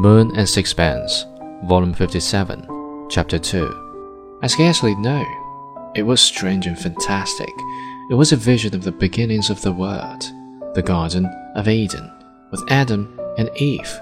Moon 0.00 0.34
and 0.34 0.48
Sixpence, 0.48 1.26
Volume 1.64 1.92
57, 1.92 2.66
Chapter 3.10 3.38
2. 3.38 4.38
I 4.42 4.46
scarcely 4.46 4.94
know. 4.94 5.22
It 5.94 6.04
was 6.04 6.22
strange 6.22 6.66
and 6.66 6.78
fantastic. 6.78 7.52
It 8.10 8.14
was 8.14 8.32
a 8.32 8.36
vision 8.36 8.74
of 8.74 8.82
the 8.82 8.92
beginnings 8.92 9.50
of 9.50 9.60
the 9.60 9.74
world, 9.74 10.24
the 10.72 10.80
Garden 10.80 11.26
of 11.54 11.68
Eden, 11.68 12.10
with 12.50 12.64
Adam 12.72 13.20
and 13.36 13.50
Eve. 13.56 14.00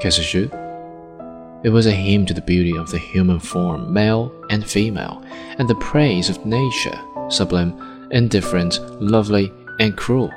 Qu'est-ce 0.00 0.50
It 1.62 1.70
was 1.70 1.86
a 1.86 1.92
hymn 1.92 2.26
to 2.26 2.34
the 2.34 2.40
beauty 2.40 2.76
of 2.76 2.90
the 2.90 2.98
human 2.98 3.38
form, 3.38 3.92
male 3.92 4.32
and 4.50 4.68
female, 4.68 5.22
and 5.58 5.68
the 5.68 5.76
praise 5.76 6.28
of 6.28 6.44
nature, 6.44 6.98
sublime, 7.28 8.08
indifferent, 8.10 8.80
lovely, 9.00 9.52
and 9.78 9.96
cruel. 9.96 10.32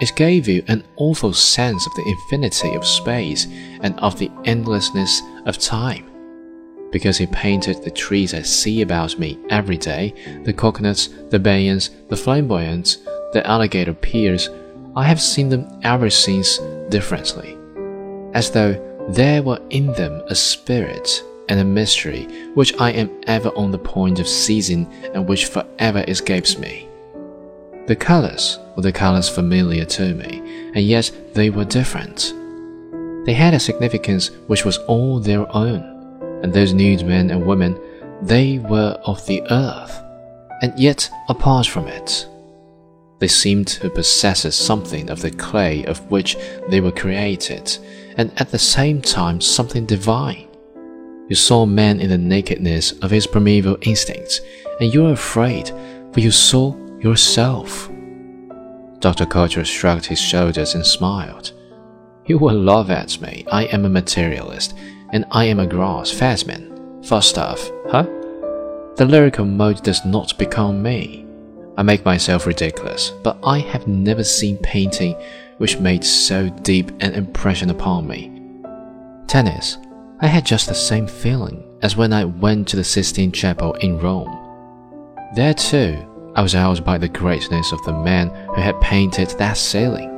It 0.00 0.16
gave 0.16 0.48
you 0.48 0.64
an 0.66 0.84
awful 0.96 1.32
sense 1.32 1.86
of 1.86 1.94
the 1.94 2.08
infinity 2.08 2.74
of 2.74 2.86
space 2.86 3.46
and 3.80 3.98
of 4.00 4.18
the 4.18 4.30
endlessness 4.44 5.22
of 5.46 5.58
time. 5.58 6.10
Because 6.90 7.16
he 7.16 7.26
painted 7.26 7.82
the 7.82 7.90
trees 7.90 8.34
I 8.34 8.42
see 8.42 8.82
about 8.82 9.18
me 9.18 9.38
every 9.50 9.76
day 9.76 10.42
the 10.44 10.52
coconuts, 10.52 11.08
the 11.30 11.38
banyans, 11.38 11.90
the 12.08 12.16
flamboyants, 12.16 12.98
the 13.32 13.46
alligator 13.46 13.94
pears 13.94 14.48
I 14.96 15.04
have 15.04 15.20
seen 15.20 15.48
them 15.48 15.66
ever 15.82 16.10
since 16.10 16.58
differently, 16.88 17.56
as 18.32 18.50
though 18.50 18.80
there 19.08 19.42
were 19.42 19.60
in 19.70 19.88
them 19.94 20.22
a 20.28 20.34
spirit 20.34 21.22
and 21.48 21.60
a 21.60 21.64
mystery 21.64 22.24
which 22.54 22.78
I 22.80 22.90
am 22.92 23.10
ever 23.26 23.50
on 23.50 23.70
the 23.70 23.78
point 23.78 24.18
of 24.18 24.28
seizing 24.28 24.86
and 25.14 25.28
which 25.28 25.46
forever 25.46 26.04
escapes 26.06 26.58
me. 26.58 26.88
The 27.86 27.96
colors 27.96 28.58
were 28.76 28.82
the 28.82 28.92
colors 28.92 29.28
familiar 29.28 29.84
to 29.84 30.14
me, 30.14 30.70
and 30.74 30.80
yet 30.84 31.10
they 31.34 31.50
were 31.50 31.66
different. 31.66 32.32
They 33.26 33.34
had 33.34 33.52
a 33.52 33.60
significance 33.60 34.30
which 34.46 34.64
was 34.64 34.78
all 34.88 35.20
their 35.20 35.44
own, 35.54 36.40
and 36.42 36.50
those 36.50 36.72
nude 36.72 37.06
men 37.06 37.30
and 37.30 37.44
women, 37.44 37.78
they 38.22 38.58
were 38.58 38.98
of 39.04 39.26
the 39.26 39.42
earth, 39.50 40.02
and 40.62 40.78
yet 40.78 41.10
apart 41.28 41.66
from 41.66 41.86
it. 41.86 42.26
They 43.18 43.28
seemed 43.28 43.68
to 43.68 43.90
possess 43.90 44.54
something 44.54 45.10
of 45.10 45.20
the 45.20 45.30
clay 45.30 45.84
of 45.84 46.10
which 46.10 46.38
they 46.68 46.80
were 46.80 46.90
created, 46.90 47.76
and 48.16 48.32
at 48.40 48.50
the 48.50 48.58
same 48.58 49.02
time 49.02 49.42
something 49.42 49.84
divine. 49.84 50.48
You 51.28 51.36
saw 51.36 51.66
man 51.66 52.00
in 52.00 52.08
the 52.08 52.18
nakedness 52.18 52.92
of 53.00 53.10
his 53.10 53.26
primeval 53.26 53.76
instincts, 53.82 54.40
and 54.80 54.92
you 54.92 55.02
were 55.02 55.12
afraid, 55.12 55.70
for 56.12 56.20
you 56.20 56.30
saw 56.30 56.74
yourself. 57.04 57.90
Dr. 59.00 59.26
Coutras 59.26 59.68
shrugged 59.68 60.06
his 60.06 60.18
shoulders 60.18 60.74
and 60.74 60.84
smiled. 60.84 61.52
You 62.24 62.38
will 62.38 62.58
laugh 62.58 62.88
at 62.88 63.20
me. 63.20 63.44
I 63.52 63.64
am 63.66 63.84
a 63.84 63.90
materialist, 63.90 64.74
and 65.12 65.26
I 65.30 65.44
am 65.44 65.60
a 65.60 65.66
gross 65.66 66.18
fadsman. 66.18 67.04
Falstaff, 67.04 67.70
huh? 67.90 68.04
The 68.96 69.04
lyrical 69.06 69.44
mode 69.44 69.82
does 69.82 70.06
not 70.06 70.38
become 70.38 70.82
me. 70.82 71.26
I 71.76 71.82
make 71.82 72.06
myself 72.06 72.46
ridiculous, 72.46 73.10
but 73.22 73.38
I 73.44 73.58
have 73.58 73.86
never 73.86 74.24
seen 74.24 74.56
painting 74.58 75.14
which 75.58 75.78
made 75.78 76.04
so 76.04 76.48
deep 76.48 76.90
an 77.00 77.12
impression 77.12 77.68
upon 77.68 78.06
me. 78.06 78.32
Tennis. 79.26 79.76
I 80.20 80.26
had 80.28 80.46
just 80.46 80.68
the 80.68 80.74
same 80.74 81.06
feeling 81.06 81.62
as 81.82 81.96
when 81.96 82.14
I 82.14 82.24
went 82.24 82.66
to 82.68 82.76
the 82.76 82.84
Sistine 82.84 83.32
Chapel 83.32 83.74
in 83.74 83.98
Rome. 83.98 84.40
There 85.34 85.52
too, 85.52 86.13
I 86.36 86.42
was 86.42 86.56
awed 86.56 86.84
by 86.84 86.98
the 86.98 87.08
greatness 87.08 87.70
of 87.70 87.82
the 87.84 87.92
man 87.92 88.28
who 88.28 88.60
had 88.60 88.80
painted 88.80 89.28
that 89.30 89.56
ceiling. 89.56 90.10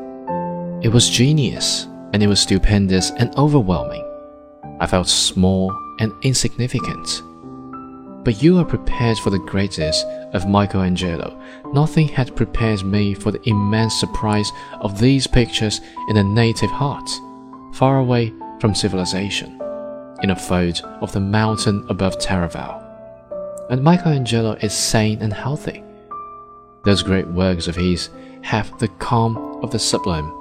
It 0.83 0.89
was 0.89 1.11
genius, 1.11 1.86
and 2.14 2.22
it 2.22 2.27
was 2.27 2.41
stupendous 2.41 3.11
and 3.11 3.36
overwhelming. 3.36 4.03
I 4.81 4.87
felt 4.87 5.09
small 5.09 5.76
and 6.00 6.12
insignificant. 6.22 7.22
But 8.25 8.43
you 8.43 8.59
are 8.59 8.65
prepared 8.65 9.19
for 9.19 9.28
the 9.28 9.38
greatness 9.38 10.05
of 10.32 10.49
Michelangelo. 10.49 11.38
Nothing 11.75 12.09
had 12.09 12.34
prepared 12.34 12.82
me 12.82 13.12
for 13.12 13.31
the 13.31 13.47
immense 13.47 14.00
surprise 14.00 14.50
of 14.81 14.99
these 14.99 15.26
pictures 15.26 15.82
in 16.09 16.16
a 16.16 16.25
native 16.25 16.71
heart, 16.71 17.09
far 17.75 17.99
away 17.99 18.32
from 18.59 18.75
civilization, 18.75 19.60
in 20.22 20.31
a 20.31 20.37
fold 20.37 20.81
of 21.03 21.12
the 21.12 21.21
mountain 21.21 21.84
above 21.91 22.19
Taravao. 22.19 22.82
And 23.69 23.84
Michelangelo 23.84 24.53
is 24.62 24.72
sane 24.72 25.21
and 25.21 25.32
healthy. 25.32 25.82
Those 26.86 27.02
great 27.02 27.26
works 27.26 27.66
of 27.66 27.74
his 27.74 28.10
have 28.42 28.78
the 28.78 28.86
calm 28.86 29.36
of 29.62 29.72
the 29.72 29.78
sublime. 29.78 30.32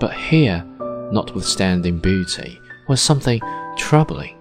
But 0.00 0.12
here, 0.12 0.64
notwithstanding 1.12 2.00
beauty, 2.00 2.58
was 2.88 3.00
something 3.00 3.40
troubling. 3.78 4.36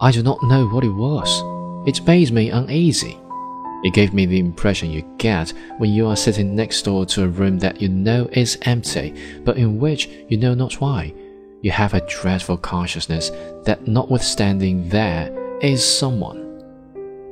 I 0.00 0.10
do 0.10 0.22
not 0.22 0.42
know 0.42 0.68
what 0.68 0.84
it 0.84 0.90
was. 0.90 1.42
It 1.88 2.06
made 2.06 2.30
me 2.30 2.50
uneasy. 2.50 3.18
It 3.84 3.94
gave 3.94 4.12
me 4.12 4.26
the 4.26 4.38
impression 4.38 4.90
you 4.90 5.02
get 5.16 5.54
when 5.78 5.90
you 5.90 6.06
are 6.08 6.16
sitting 6.16 6.54
next 6.54 6.82
door 6.82 7.06
to 7.06 7.24
a 7.24 7.28
room 7.28 7.58
that 7.60 7.80
you 7.80 7.88
know 7.88 8.28
is 8.32 8.58
empty, 8.62 9.14
but 9.46 9.56
in 9.56 9.78
which 9.78 10.10
you 10.28 10.36
know 10.36 10.52
not 10.52 10.78
why. 10.78 11.14
You 11.62 11.70
have 11.70 11.94
a 11.94 12.06
dreadful 12.06 12.58
consciousness 12.58 13.30
that 13.64 13.86
notwithstanding 13.86 14.90
there 14.90 15.58
is 15.62 15.82
someone. 15.82 16.45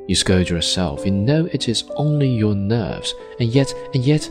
You 0.06 0.14
scold 0.14 0.50
yourself, 0.50 1.06
you 1.06 1.12
know 1.12 1.48
it 1.52 1.68
is 1.68 1.84
only 1.96 2.28
your 2.28 2.54
nerves, 2.54 3.14
and 3.40 3.48
yet, 3.48 3.72
and 3.94 4.04
yet, 4.04 4.28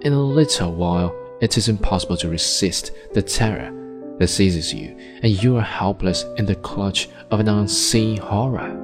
in 0.00 0.12
a 0.12 0.20
little 0.20 0.74
while, 0.74 1.14
it 1.40 1.56
is 1.56 1.68
impossible 1.68 2.16
to 2.16 2.28
resist 2.28 2.90
the 3.12 3.22
terror 3.22 3.70
that 4.18 4.28
seizes 4.28 4.74
you, 4.74 4.96
and 5.22 5.42
you 5.42 5.56
are 5.56 5.62
helpless 5.62 6.24
in 6.36 6.46
the 6.46 6.56
clutch 6.56 7.08
of 7.30 7.38
an 7.38 7.48
unseen 7.48 8.16
horror. 8.16 8.78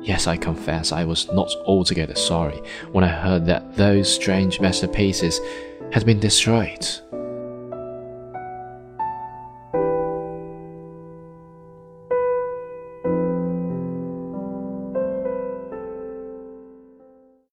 Yes, 0.00 0.28
I 0.28 0.36
confess 0.36 0.92
I 0.92 1.04
was 1.04 1.30
not 1.32 1.54
altogether 1.66 2.14
sorry 2.14 2.62
when 2.92 3.04
I 3.04 3.08
heard 3.08 3.46
that 3.46 3.76
those 3.76 4.12
strange 4.12 4.60
masterpieces 4.60 5.40
had 5.92 6.06
been 6.06 6.20
destroyed. 6.20 6.86